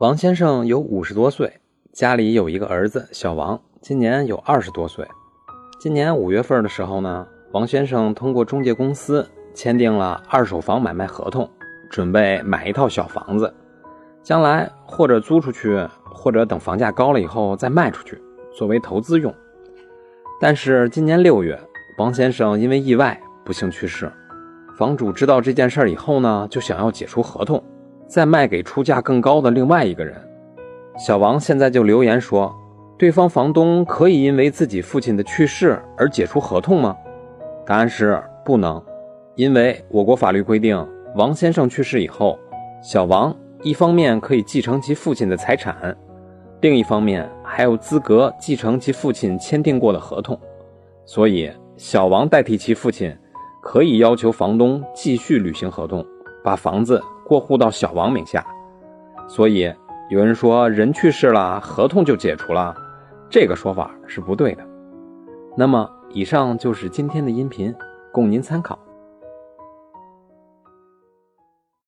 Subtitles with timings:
[0.00, 1.60] 王先生有五十多岁，
[1.92, 5.06] 家里有一个儿子小王，今年有二十多岁。
[5.78, 11.46] 今年五月份的时候呢，王先生通过中介公司签订了二手房买卖合同，
[11.90, 13.52] 准备买一套小房子，
[14.22, 18.18] 将来或者租出去，或者等房价高了以后再卖出去，
[18.56, 19.30] 作为投资用。
[20.40, 21.60] 但是今年六月，
[21.98, 24.10] 王先生因为意外不幸去世，
[24.78, 27.62] 房主知道这件事以后呢，就想要解除合同。
[28.10, 30.16] 再卖给出价更高的另外一个人，
[30.98, 32.52] 小王现在就留言说，
[32.98, 36.96] 对方房东可以因为自己父亲的去世而解除合同吗？
[37.64, 38.82] 答案是不能，
[39.36, 40.84] 因为我国法律规定，
[41.14, 42.36] 王先生去世以后，
[42.82, 43.32] 小王
[43.62, 45.96] 一方面可以继承其父亲的财产，
[46.62, 50.36] 另一方面还有资格继承其父亲签订过的合同，
[51.06, 53.16] 所以小王代替其父亲，
[53.62, 56.04] 可以要求房东继续履行合同，
[56.42, 57.00] 把房子。
[57.30, 58.44] 过户到小王名下，
[59.28, 59.72] 所以
[60.08, 62.74] 有人说人去世了，合同就解除了，
[63.28, 64.66] 这个说法是不对的。
[65.56, 67.72] 那么，以上就是今天的音频，
[68.12, 68.76] 供您参考。